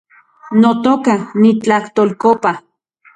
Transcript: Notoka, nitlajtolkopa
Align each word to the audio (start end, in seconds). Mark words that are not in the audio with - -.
Notoka, 0.61 1.13
nitlajtolkopa 1.41 2.51